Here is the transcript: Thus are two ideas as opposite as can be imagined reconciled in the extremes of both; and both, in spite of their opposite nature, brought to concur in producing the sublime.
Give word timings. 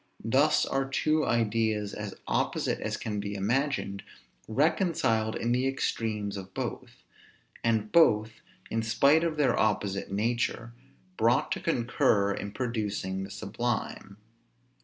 Thus 0.25 0.65
are 0.65 0.89
two 0.89 1.27
ideas 1.27 1.93
as 1.93 2.15
opposite 2.25 2.79
as 2.79 2.97
can 2.97 3.19
be 3.19 3.35
imagined 3.35 4.01
reconciled 4.47 5.35
in 5.35 5.51
the 5.51 5.67
extremes 5.67 6.37
of 6.37 6.55
both; 6.55 7.03
and 7.63 7.91
both, 7.91 8.41
in 8.71 8.81
spite 8.81 9.23
of 9.23 9.37
their 9.37 9.55
opposite 9.59 10.11
nature, 10.11 10.73
brought 11.17 11.51
to 11.51 11.59
concur 11.59 12.31
in 12.33 12.51
producing 12.51 13.23
the 13.23 13.29
sublime. 13.29 14.17